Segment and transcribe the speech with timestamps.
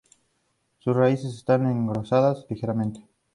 [0.79, 3.05] Sus raíces están engrosadas ligeramente.